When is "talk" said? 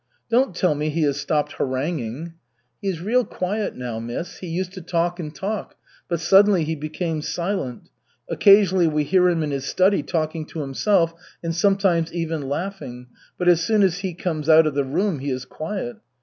4.81-5.19, 5.31-5.75